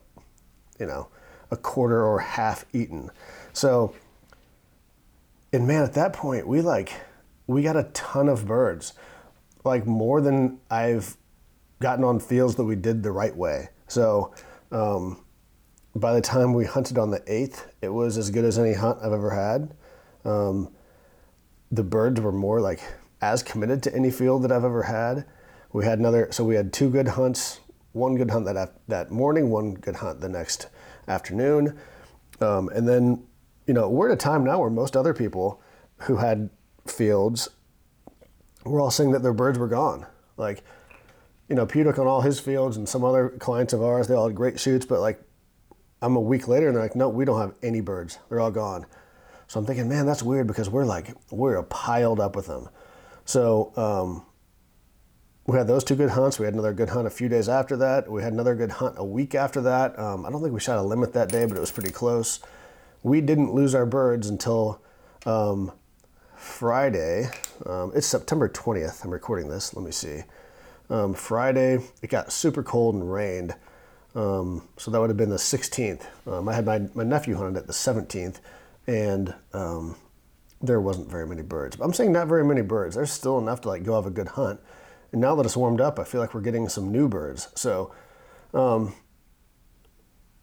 you 0.79 0.85
know, 0.85 1.07
a 1.49 1.57
quarter 1.57 2.05
or 2.05 2.19
half 2.19 2.65
eaten. 2.73 3.09
So, 3.53 3.93
and 5.51 5.67
man, 5.67 5.83
at 5.83 5.93
that 5.93 6.13
point, 6.13 6.47
we 6.47 6.61
like, 6.61 6.93
we 7.47 7.61
got 7.61 7.75
a 7.75 7.83
ton 7.93 8.29
of 8.29 8.47
birds, 8.47 8.93
like 9.65 9.85
more 9.85 10.21
than 10.21 10.59
I've 10.69 11.17
gotten 11.81 12.05
on 12.05 12.19
fields 12.19 12.55
that 12.55 12.63
we 12.63 12.75
did 12.75 13.03
the 13.03 13.11
right 13.11 13.35
way. 13.35 13.69
So, 13.87 14.33
um, 14.71 15.25
by 15.93 16.13
the 16.13 16.21
time 16.21 16.53
we 16.53 16.63
hunted 16.63 16.97
on 16.97 17.11
the 17.11 17.19
8th, 17.21 17.65
it 17.81 17.89
was 17.89 18.17
as 18.17 18.29
good 18.29 18.45
as 18.45 18.57
any 18.57 18.73
hunt 18.73 18.99
I've 19.03 19.11
ever 19.11 19.31
had. 19.31 19.75
Um, 20.23 20.69
the 21.69 21.83
birds 21.83 22.21
were 22.21 22.31
more 22.31 22.61
like 22.61 22.81
as 23.21 23.43
committed 23.43 23.83
to 23.83 23.95
any 23.95 24.09
field 24.09 24.43
that 24.43 24.51
I've 24.51 24.63
ever 24.63 24.83
had. 24.83 25.25
We 25.73 25.85
had 25.85 25.99
another, 25.99 26.27
so 26.31 26.43
we 26.43 26.55
had 26.55 26.73
two 26.73 26.89
good 26.89 27.07
hunts, 27.09 27.59
one 27.93 28.15
good 28.15 28.31
hunt 28.31 28.45
that, 28.45 28.73
that 28.87 29.11
morning, 29.11 29.49
one 29.49 29.73
good 29.73 29.97
hunt 29.97 30.19
the 30.19 30.29
next 30.29 30.67
afternoon. 31.07 31.79
Um, 32.41 32.69
and 32.69 32.87
then, 32.87 33.25
you 33.67 33.73
know, 33.73 33.89
we're 33.89 34.09
at 34.09 34.13
a 34.13 34.17
time 34.17 34.43
now 34.43 34.59
where 34.59 34.69
most 34.69 34.97
other 34.97 35.13
people 35.13 35.61
who 35.99 36.17
had 36.17 36.49
fields 36.85 37.49
were 38.65 38.79
all 38.79 38.91
saying 38.91 39.11
that 39.11 39.23
their 39.23 39.33
birds 39.33 39.57
were 39.57 39.67
gone. 39.67 40.05
Like, 40.37 40.63
you 41.47 41.55
know, 41.55 41.65
Pewdick 41.65 41.99
on 41.99 42.07
all 42.07 42.21
his 42.21 42.39
fields 42.39 42.77
and 42.77 42.87
some 42.87 43.03
other 43.03 43.29
clients 43.29 43.73
of 43.73 43.83
ours, 43.83 44.07
they 44.07 44.15
all 44.15 44.27
had 44.27 44.35
great 44.35 44.59
shoots, 44.59 44.85
but 44.85 44.99
like 44.99 45.21
I'm 46.01 46.15
a 46.15 46.21
week 46.21 46.47
later 46.47 46.67
and 46.67 46.75
they're 46.75 46.83
like, 46.83 46.95
no, 46.95 47.09
we 47.09 47.25
don't 47.25 47.39
have 47.39 47.53
any 47.61 47.81
birds. 47.81 48.17
They're 48.29 48.39
all 48.39 48.51
gone. 48.51 48.85
So 49.47 49.59
I'm 49.59 49.65
thinking, 49.65 49.89
man, 49.89 50.05
that's 50.05 50.23
weird 50.23 50.47
because 50.47 50.69
we're 50.69 50.85
like, 50.85 51.13
we're 51.29 51.61
piled 51.63 52.19
up 52.19 52.35
with 52.35 52.47
them. 52.47 52.69
So 53.25 53.73
um, 53.75 54.25
we 55.45 55.57
had 55.57 55.67
those 55.67 55.83
two 55.83 55.95
good 55.95 56.11
hunts. 56.11 56.39
We 56.39 56.45
had 56.45 56.53
another 56.53 56.73
good 56.73 56.89
hunt 56.89 57.07
a 57.07 57.11
few 57.11 57.27
days 57.27 57.49
after 57.49 57.75
that. 57.77 58.09
We 58.09 58.21
had 58.21 58.33
another 58.33 58.55
good 58.55 58.71
hunt 58.71 58.95
a 58.97 59.03
week 59.03 59.33
after 59.33 59.61
that. 59.61 59.97
Um, 59.97 60.25
I 60.25 60.29
don't 60.29 60.41
think 60.41 60.53
we 60.53 60.59
shot 60.59 60.77
a 60.77 60.83
limit 60.83 61.13
that 61.13 61.29
day, 61.29 61.45
but 61.45 61.57
it 61.57 61.59
was 61.59 61.71
pretty 61.71 61.91
close. 61.91 62.39
We 63.03 63.21
didn't 63.21 63.53
lose 63.53 63.73
our 63.73 63.85
birds 63.85 64.29
until 64.29 64.81
um, 65.25 65.71
Friday. 66.35 67.29
Um, 67.65 67.91
it's 67.95 68.05
September 68.05 68.47
20th. 68.47 69.03
I'm 69.03 69.11
recording 69.11 69.49
this. 69.49 69.73
Let 69.73 69.83
me 69.83 69.91
see. 69.91 70.21
Um, 70.89 71.13
Friday, 71.13 71.79
it 72.01 72.09
got 72.09 72.31
super 72.31 72.61
cold 72.61 72.95
and 72.95 73.11
rained. 73.11 73.55
Um, 74.13 74.67
so 74.77 74.91
that 74.91 74.99
would 74.99 75.09
have 75.09 75.17
been 75.17 75.29
the 75.29 75.37
16th. 75.37 76.05
Um, 76.27 76.49
I 76.49 76.53
had 76.53 76.65
my, 76.65 76.81
my 76.93 77.03
nephew 77.03 77.35
hunted 77.35 77.57
at 77.57 77.65
the 77.65 77.73
17th, 77.73 78.39
and 78.85 79.33
there 80.61 80.81
wasn't 80.81 81.09
very 81.09 81.25
many 81.25 81.41
birds. 81.41 81.75
But 81.75 81.85
I'm 81.85 81.93
saying 81.93 82.11
not 82.11 82.27
very 82.27 82.43
many 82.43 82.61
birds. 82.61 82.95
There's 82.95 83.11
still 83.11 83.39
enough 83.39 83.61
to 83.61 83.69
like 83.69 83.83
go 83.83 83.95
have 83.95 84.05
a 84.05 84.11
good 84.11 84.29
hunt. 84.29 84.59
And 85.11 85.21
now 85.21 85.35
that 85.35 85.45
it's 85.45 85.57
warmed 85.57 85.81
up, 85.81 85.99
I 85.99 86.03
feel 86.03 86.21
like 86.21 86.33
we're 86.33 86.41
getting 86.41 86.69
some 86.69 86.91
new 86.91 87.07
birds. 87.07 87.49
So, 87.55 87.93
um, 88.53 88.95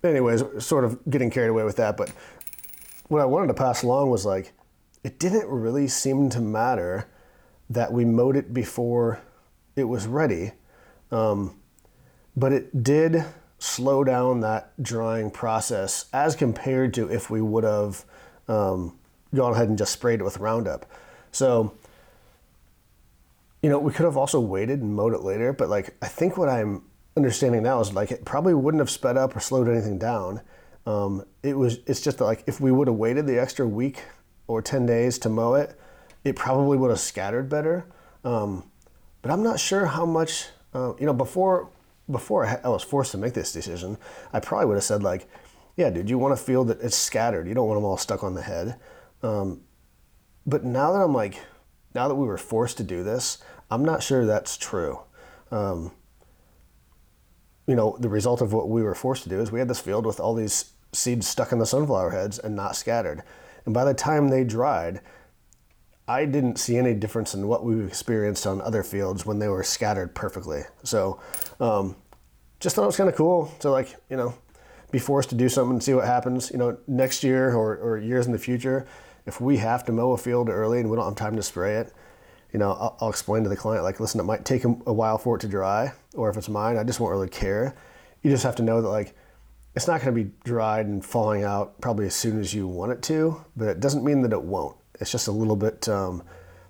anyways, 0.04 0.42
sort 0.58 0.84
of 0.84 0.98
getting 1.08 1.30
carried 1.30 1.48
away 1.48 1.64
with 1.64 1.76
that. 1.76 1.96
But 1.96 2.12
what 3.08 3.20
I 3.20 3.25
wanted 3.25 3.48
to 3.48 3.54
pass 3.54 3.82
along 3.82 4.10
was 4.10 4.26
like, 4.26 4.52
it 5.02 5.18
didn't 5.18 5.48
really 5.48 5.88
seem 5.88 6.28
to 6.30 6.40
matter 6.40 7.08
that 7.70 7.92
we 7.92 8.04
mowed 8.04 8.37
it 8.37 8.52
before 8.52 9.20
it 9.76 9.84
was 9.84 10.06
ready. 10.06 10.52
Um, 11.10 11.58
but 12.37 12.52
it 12.52 12.82
did 12.82 13.25
slow 13.58 14.04
down 14.04 14.40
that 14.40 14.80
drying 14.82 15.30
process 15.30 16.06
as 16.12 16.37
compared 16.37 16.94
to 16.94 17.10
if 17.10 17.30
we 17.30 17.40
would 17.40 17.64
have 17.64 18.04
um, 18.46 18.96
gone 19.34 19.52
ahead 19.52 19.68
and 19.68 19.78
just 19.78 19.92
sprayed 19.92 20.20
it 20.20 20.25
with 20.25 20.38
Roundup. 20.38 20.87
So, 21.32 21.75
you 23.62 23.68
know, 23.68 23.78
we 23.78 23.92
could 23.92 24.04
have 24.04 24.16
also 24.16 24.40
waited 24.40 24.80
and 24.80 24.94
mowed 24.94 25.14
it 25.14 25.22
later, 25.22 25.52
but 25.52 25.68
like 25.68 25.96
I 26.00 26.06
think 26.08 26.36
what 26.36 26.48
I'm 26.48 26.82
understanding 27.16 27.62
now 27.62 27.80
is 27.80 27.92
like 27.92 28.10
it 28.10 28.24
probably 28.24 28.54
wouldn't 28.54 28.80
have 28.80 28.90
sped 28.90 29.16
up 29.16 29.34
or 29.36 29.40
slowed 29.40 29.68
anything 29.68 29.98
down. 29.98 30.40
Um, 30.86 31.24
it 31.42 31.56
was 31.56 31.80
it's 31.86 32.00
just 32.00 32.18
that 32.18 32.24
like 32.24 32.44
if 32.46 32.60
we 32.60 32.72
would 32.72 32.88
have 32.88 32.96
waited 32.96 33.26
the 33.26 33.38
extra 33.38 33.66
week 33.66 34.02
or 34.46 34.62
10 34.62 34.86
days 34.86 35.18
to 35.18 35.28
mow 35.28 35.54
it, 35.54 35.78
it 36.24 36.36
probably 36.36 36.78
would 36.78 36.90
have 36.90 37.00
scattered 37.00 37.48
better. 37.48 37.86
Um, 38.24 38.70
but 39.22 39.30
I'm 39.30 39.42
not 39.42 39.60
sure 39.60 39.86
how 39.86 40.06
much, 40.06 40.46
uh, 40.72 40.94
you 40.98 41.06
know, 41.06 41.12
before 41.12 41.70
before 42.10 42.46
I 42.46 42.68
was 42.68 42.82
forced 42.82 43.12
to 43.12 43.18
make 43.18 43.34
this 43.34 43.52
decision, 43.52 43.98
I 44.32 44.40
probably 44.40 44.66
would 44.66 44.76
have 44.76 44.84
said 44.84 45.02
like, 45.02 45.28
yeah, 45.76 45.90
dude, 45.90 46.08
you 46.08 46.18
want 46.18 46.36
to 46.36 46.42
feel 46.42 46.64
that 46.64 46.80
it's 46.80 46.96
scattered. 46.96 47.46
You 47.46 47.54
don't 47.54 47.66
want 47.68 47.76
them 47.76 47.84
all 47.84 47.98
stuck 47.98 48.24
on 48.24 48.34
the 48.34 48.42
head. 48.42 48.76
Um, 49.22 49.62
but 50.46 50.64
now 50.64 50.92
that 50.92 51.00
I'm 51.00 51.12
like, 51.12 51.40
now 51.95 52.09
that 52.09 52.14
we 52.14 52.26
were 52.26 52.38
forced 52.38 52.76
to 52.78 52.85
do 52.85 53.02
this, 53.02 53.38
I'm 53.71 53.85
not 53.85 54.02
sure 54.02 54.26
that's 54.26 54.57
true. 54.57 55.00
Um, 55.50 55.92
you 57.66 57.75
know, 57.75 57.97
the 58.00 58.09
result 58.09 58.40
of 58.40 58.52
what 58.52 58.68
we 58.68 58.83
were 58.83 58.95
forced 58.95 59.23
to 59.25 59.28
do 59.28 59.40
is 59.40 59.52
we 59.52 59.59
had 59.59 59.68
this 59.68 59.80
field 59.80 60.07
with 60.07 60.21
all 60.21 60.35
these 60.35 60.73
seeds 60.92 61.28
stuck 61.28 61.52
in 61.52 61.59
the 61.59 61.66
sunflower 61.66 62.11
heads 62.11 62.38
and 62.38 62.57
not 62.57 62.76
scattered. 62.76 63.23
And 63.64 63.75
by 63.75 63.85
the 63.85 63.95
time 63.95 64.28
they 64.28 64.45
dried, 64.45 65.00
I 66.07 66.25
didn't 66.25 66.59
see 66.59 66.78
any 66.78 66.95
difference 66.95 67.35
in 67.35 67.47
what 67.47 67.64
we've 67.64 67.87
experienced 67.87 68.47
on 68.47 68.62
other 68.62 68.83
fields 68.83 69.26
when 69.26 69.38
they 69.38 69.49
were 69.49 69.62
scattered 69.62 70.14
perfectly. 70.14 70.62
So, 70.83 71.21
um, 71.61 71.97
just 72.61 72.75
thought 72.75 72.85
it 72.85 72.87
was 72.87 72.97
kind 72.97 73.11
of 73.11 73.14
cool 73.14 73.52
to 73.61 73.71
like, 73.71 73.95
you 74.09 74.16
know, 74.16 74.35
be 74.90 74.99
forced 74.99 75.28
to 75.28 75.35
do 75.35 75.50
something 75.50 75.75
and 75.75 75.83
see 75.83 75.92
what 75.92 76.07
happens. 76.07 76.50
You 76.50 76.57
know, 76.57 76.78
next 76.87 77.23
year 77.23 77.54
or, 77.54 77.76
or 77.76 77.99
years 77.99 78.26
in 78.26 78.33
the 78.33 78.38
future, 78.38 78.87
if 79.28 79.40
we 79.40 79.58
have 79.58 79.85
to 79.85 79.92
mow 79.92 80.12
a 80.12 80.16
field 80.16 80.49
early 80.49 80.80
and 80.80 80.90
we 80.90 80.97
don't 80.97 81.04
have 81.04 81.14
time 81.14 81.37
to 81.37 81.42
spray 81.42 81.76
it, 81.76 81.92
you 82.52 82.58
know, 82.58 82.73
I'll, 82.73 82.97
I'll 83.00 83.11
explain 83.11 83.42
to 83.42 83.50
the 83.50 83.56
client, 83.56 83.85
like, 83.85 84.00
listen, 84.00 84.18
it 84.18 84.25
might 84.25 84.47
take 84.47 84.64
a 84.64 84.68
while 84.68 85.18
for 85.18 85.37
it 85.37 85.40
to 85.40 85.49
dry, 85.49 85.92
or 86.14 86.30
if 86.30 86.38
it's 86.38 86.49
mine, 86.49 86.78
I 86.78 86.82
just 86.82 86.99
won't 86.99 87.12
really 87.12 87.28
care. 87.28 87.76
You 88.23 88.30
just 88.30 88.42
have 88.42 88.56
to 88.56 88.62
know 88.62 88.80
that, 88.80 88.88
like, 88.88 89.14
it's 89.76 89.87
not 89.87 90.00
going 90.00 90.16
to 90.16 90.25
be 90.25 90.32
dried 90.44 90.87
and 90.87 91.04
falling 91.04 91.44
out 91.44 91.78
probably 91.82 92.06
as 92.06 92.14
soon 92.14 92.40
as 92.40 92.54
you 92.54 92.66
want 92.66 92.90
it 92.90 93.02
to, 93.02 93.44
but 93.54 93.68
it 93.68 93.80
doesn't 93.80 94.02
mean 94.02 94.23
that 94.23 94.32
it 94.32 94.42
won't. 94.42 94.76
It's 94.99 95.12
just 95.12 95.28
a 95.28 95.32
little 95.32 95.56
bit, 95.56 95.88
um, 95.90 96.23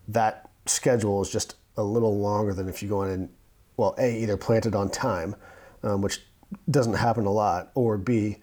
that 0.09 0.51
schedule 0.67 1.23
is 1.23 1.31
just 1.31 1.55
a 1.77 1.83
little 1.83 2.19
longer 2.19 2.53
than 2.53 2.69
if 2.69 2.83
you 2.83 2.89
go 2.89 3.05
in 3.05 3.11
and, 3.11 3.29
well, 3.77 3.95
A, 3.99 4.19
either 4.19 4.37
plant 4.37 4.67
it 4.67 4.75
on 4.75 4.91
time, 4.91 5.37
um, 5.85 6.03
which 6.03 6.23
doesn't 6.69 6.95
happen 6.95 7.25
a 7.25 7.31
lot, 7.31 7.71
or 7.77 7.97
B, 7.97 8.39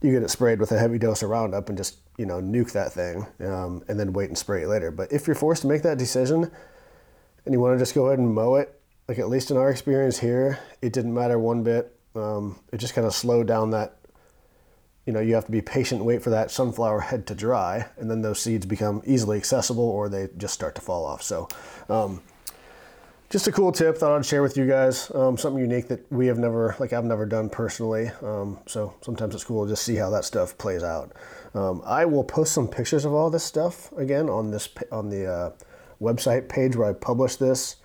you 0.00 0.10
get 0.10 0.22
it 0.22 0.30
sprayed 0.30 0.58
with 0.58 0.72
a 0.72 0.78
heavy 0.78 0.98
dose 0.98 1.22
of 1.22 1.28
Roundup 1.28 1.68
and 1.68 1.76
just, 1.76 1.98
you 2.18 2.26
know, 2.26 2.40
nuke 2.40 2.72
that 2.72 2.92
thing 2.92 3.26
um, 3.40 3.82
and 3.88 3.98
then 3.98 4.12
wait 4.12 4.28
and 4.28 4.38
spray 4.38 4.62
it 4.62 4.68
later. 4.68 4.90
But 4.90 5.12
if 5.12 5.26
you're 5.26 5.36
forced 5.36 5.62
to 5.62 5.68
make 5.68 5.82
that 5.82 5.98
decision 5.98 6.50
and 7.44 7.54
you 7.54 7.60
want 7.60 7.74
to 7.74 7.78
just 7.78 7.94
go 7.94 8.06
ahead 8.06 8.18
and 8.18 8.34
mow 8.34 8.56
it, 8.56 8.80
like 9.08 9.18
at 9.18 9.28
least 9.28 9.50
in 9.50 9.56
our 9.56 9.70
experience 9.70 10.18
here, 10.18 10.58
it 10.80 10.92
didn't 10.92 11.14
matter 11.14 11.38
one 11.38 11.62
bit. 11.62 11.96
Um, 12.14 12.58
it 12.72 12.78
just 12.78 12.94
kind 12.94 13.06
of 13.06 13.14
slowed 13.14 13.46
down 13.46 13.70
that 13.70 13.96
you 15.06 15.12
know, 15.12 15.20
you 15.20 15.34
have 15.34 15.46
to 15.46 15.50
be 15.50 15.60
patient 15.60 16.00
and 16.00 16.06
wait 16.06 16.22
for 16.22 16.30
that 16.30 16.50
sunflower 16.50 17.00
head 17.00 17.26
to 17.26 17.34
dry, 17.34 17.86
and 17.96 18.10
then 18.10 18.22
those 18.22 18.40
seeds 18.40 18.66
become 18.66 19.02
easily 19.04 19.36
accessible 19.36 19.84
or 19.84 20.08
they 20.08 20.28
just 20.36 20.54
start 20.54 20.74
to 20.76 20.80
fall 20.80 21.04
off. 21.04 21.22
So, 21.22 21.48
um, 21.88 22.22
just 23.28 23.48
a 23.48 23.52
cool 23.52 23.72
tip 23.72 23.96
thought 23.96 24.14
I'd 24.14 24.26
share 24.26 24.42
with 24.42 24.56
you 24.56 24.66
guys. 24.66 25.10
Um, 25.14 25.38
something 25.38 25.60
unique 25.60 25.88
that 25.88 26.10
we 26.12 26.26
have 26.26 26.38
never, 26.38 26.76
like 26.78 26.92
I've 26.92 27.04
never 27.04 27.24
done 27.24 27.48
personally. 27.48 28.10
Um, 28.22 28.58
so 28.66 28.94
sometimes 29.00 29.34
it's 29.34 29.42
cool 29.42 29.64
to 29.64 29.72
just 29.72 29.84
see 29.84 29.96
how 29.96 30.10
that 30.10 30.24
stuff 30.24 30.56
plays 30.58 30.82
out. 30.82 31.12
Um, 31.54 31.82
I 31.84 32.04
will 32.04 32.24
post 32.24 32.52
some 32.52 32.68
pictures 32.68 33.04
of 33.04 33.12
all 33.12 33.30
this 33.30 33.44
stuff 33.44 33.92
again 33.92 34.30
on 34.30 34.50
this 34.50 34.68
on 34.90 35.10
the 35.10 35.26
uh, 35.26 35.50
website 36.00 36.48
page 36.48 36.76
where 36.76 36.88
I 36.88 36.92
publish 36.94 37.36
this, 37.36 37.76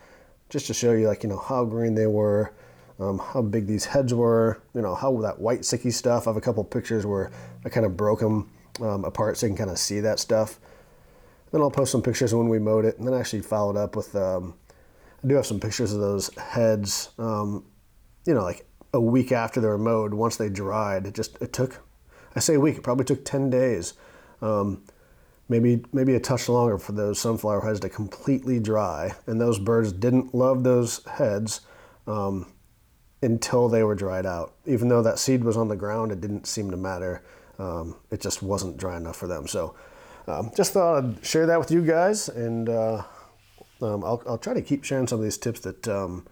just 0.49 0.67
to 0.67 0.73
show 0.73 0.93
you 0.93 1.07
like 1.07 1.23
you 1.23 1.29
know 1.29 1.37
how 1.39 1.65
green 1.65 1.95
they 1.95 2.07
were 2.07 2.53
um, 2.99 3.19
how 3.19 3.41
big 3.41 3.67
these 3.67 3.85
heads 3.85 4.13
were, 4.13 4.61
you 4.73 4.81
know, 4.81 4.95
how 4.95 5.15
that 5.21 5.39
white 5.39 5.61
sicky 5.61 5.93
stuff. 5.93 6.27
I 6.27 6.31
have 6.31 6.37
a 6.37 6.41
couple 6.41 6.63
pictures 6.63 7.05
where 7.05 7.31
I 7.63 7.69
kind 7.69 7.85
of 7.85 7.95
broke 7.95 8.19
them 8.19 8.49
um, 8.81 9.05
apart 9.05 9.37
so 9.37 9.45
you 9.45 9.51
can 9.51 9.57
kind 9.57 9.69
of 9.69 9.77
see 9.77 9.99
that 9.99 10.19
stuff. 10.19 10.59
Then 11.51 11.61
I'll 11.61 11.71
post 11.71 11.91
some 11.91 12.01
pictures 12.01 12.33
when 12.33 12.49
we 12.49 12.59
mowed 12.59 12.85
it, 12.85 12.97
and 12.97 13.07
then 13.07 13.13
actually 13.13 13.41
followed 13.41 13.77
up 13.77 13.95
with, 13.95 14.15
um, 14.15 14.55
I 15.23 15.27
do 15.27 15.35
have 15.35 15.45
some 15.45 15.59
pictures 15.59 15.93
of 15.93 15.99
those 15.99 16.33
heads, 16.35 17.09
um, 17.17 17.65
you 18.25 18.33
know, 18.33 18.43
like 18.43 18.65
a 18.93 18.99
week 18.99 19.31
after 19.31 19.61
they 19.61 19.67
were 19.67 19.77
mowed, 19.77 20.13
once 20.13 20.37
they 20.37 20.49
dried. 20.49 21.05
It 21.05 21.13
just, 21.13 21.41
it 21.41 21.53
took, 21.53 21.79
I 22.37 22.39
say 22.39 22.55
a 22.55 22.59
week, 22.59 22.77
it 22.77 22.83
probably 22.83 23.05
took 23.05 23.25
10 23.25 23.49
days. 23.49 23.93
Um, 24.41 24.83
maybe 25.49 25.83
maybe 25.93 26.13
a 26.13 26.19
touch 26.19 26.49
longer 26.49 26.77
for 26.77 26.91
those 26.91 27.19
sunflower 27.19 27.61
heads 27.61 27.79
to 27.81 27.89
completely 27.89 28.59
dry. 28.59 29.11
And 29.25 29.41
those 29.41 29.59
birds 29.59 29.91
didn't 29.91 30.35
love 30.35 30.63
those 30.63 31.03
heads. 31.05 31.61
Um, 32.05 32.47
until 33.21 33.67
they 33.67 33.83
were 33.83 33.95
dried 33.95 34.25
out. 34.25 34.53
Even 34.65 34.89
though 34.89 35.01
that 35.01 35.19
seed 35.19 35.43
was 35.43 35.57
on 35.57 35.67
the 35.67 35.75
ground, 35.75 36.11
it 36.11 36.21
didn't 36.21 36.45
seem 36.45 36.71
to 36.71 36.77
matter. 36.77 37.23
Um, 37.59 37.95
it 38.11 38.21
just 38.21 38.43
wasn't 38.43 38.77
dry 38.77 38.97
enough 38.97 39.15
for 39.15 39.27
them. 39.27 39.47
So 39.47 39.75
um, 40.27 40.51
just 40.55 40.73
thought 40.73 41.03
I'd 41.03 41.25
share 41.25 41.45
that 41.47 41.59
with 41.59 41.71
you 41.71 41.83
guys, 41.83 42.29
and 42.29 42.69
uh, 42.69 43.03
um, 43.81 44.03
I'll, 44.03 44.21
I'll, 44.27 44.37
try 44.37 44.53
to 44.53 44.61
keep 44.61 44.83
sharing 44.83 45.07
some 45.07 45.19
of 45.19 45.23
these 45.23 45.37
tips 45.37 45.61
that 45.61 45.87
um, 45.87 46.27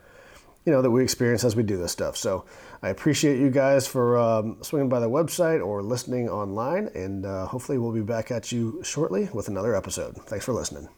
you 0.66 0.72
know 0.72 0.82
that 0.82 0.92
we 0.92 1.04
experience 1.04 1.44
as 1.44 1.56
we 1.56 1.64
do 1.64 1.78
this 1.78 1.92
stuff. 1.92 2.18
So 2.18 2.46
I 2.82 2.90
appreciate 2.90 3.40
you 3.40 3.50
guys 3.50 3.88
for 3.88 4.18
um, 4.18 4.58
swinging 4.62 4.90
by 4.90 5.00
the 5.00 5.10
website 5.10 5.66
or 5.66 5.82
listening 5.82 6.30
online, 6.30 6.90
and 6.96 7.26
uh, 7.26 7.46
hopefully 7.46 7.78
we'll 7.78 7.94
be 7.94 8.02
back 8.02 8.32
at 8.32 8.52
you 8.52 8.82
shortly 8.84 9.30
with 9.34 9.48
another 9.48 9.76
episode. 9.76 10.16
Thanks 10.26 10.46
for 10.46 10.54
listening. 10.54 10.90